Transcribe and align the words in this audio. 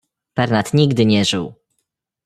"„Pernat 0.33 0.73
nigdy 0.73 1.05
nie 1.05 1.25
żył!" 1.25 1.53